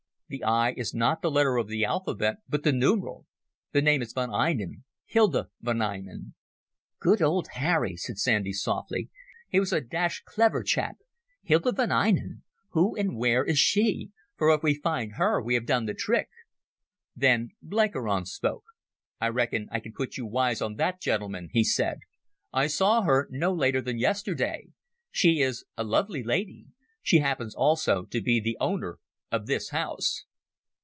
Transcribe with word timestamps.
"The 0.33 0.45
'I' 0.45 0.75
is 0.77 0.93
not 0.93 1.21
the 1.21 1.29
letter 1.29 1.57
of 1.57 1.67
the 1.67 1.83
alphabet, 1.83 2.37
but 2.47 2.63
the 2.63 2.71
numeral. 2.71 3.25
The 3.73 3.81
name 3.81 4.01
is 4.01 4.13
Von 4.13 4.33
Einem—Hilda 4.33 5.49
von 5.59 5.81
Einem." 5.81 6.35
"Good 6.99 7.21
old 7.21 7.49
Harry," 7.55 7.97
said 7.97 8.17
Sandy 8.17 8.53
softly. 8.53 9.09
"He 9.49 9.59
was 9.59 9.73
a 9.73 9.81
dashed 9.81 10.23
clever 10.23 10.63
chap. 10.63 10.95
Hilda 11.43 11.73
von 11.73 11.91
Einem? 11.91 12.43
Who 12.69 12.95
and 12.95 13.17
where 13.17 13.43
is 13.43 13.59
she? 13.59 14.11
for 14.37 14.51
if 14.53 14.63
we 14.63 14.73
find 14.73 15.15
her 15.15 15.41
we 15.43 15.53
have 15.55 15.65
done 15.65 15.85
the 15.85 15.93
trick." 15.93 16.29
Then 17.13 17.49
Blenkiron 17.61 18.23
spoke. 18.25 18.63
"I 19.19 19.27
reckon 19.27 19.67
I 19.69 19.81
can 19.81 19.91
put 19.91 20.15
you 20.15 20.25
wise 20.25 20.61
on 20.61 20.75
that, 20.75 21.01
gentlemen," 21.01 21.49
he 21.51 21.65
said. 21.65 21.99
"I 22.53 22.67
saw 22.67 23.01
her 23.01 23.27
no 23.31 23.53
later 23.53 23.81
than 23.81 23.99
yesterday. 23.99 24.69
She 25.11 25.41
is 25.41 25.65
a 25.75 25.83
lovely 25.83 26.23
lady. 26.23 26.67
She 27.01 27.17
happens 27.17 27.53
also 27.53 28.05
to 28.05 28.21
be 28.21 28.39
the 28.39 28.55
owner 28.61 28.99
of 29.33 29.47
this 29.47 29.69
house." 29.69 30.25